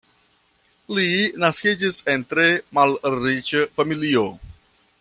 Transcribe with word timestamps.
Li 0.99 1.03
naskiĝis 1.43 1.99
en 2.13 2.25
tre 2.31 2.47
malriĉa 2.79 3.63
familio. 3.77 4.25